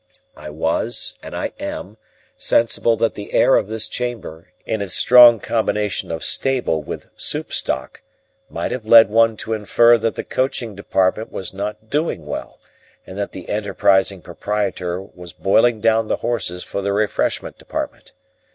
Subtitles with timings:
[0.35, 1.95] I was, and I am,
[2.35, 7.53] sensible that the air of this chamber, in its strong combination of stable with soup
[7.53, 8.01] stock,
[8.49, 12.59] might have led one to infer that the coaching department was not doing well,
[13.05, 18.11] and that the enterprising proprietor was boiling down the horses for the refreshment department.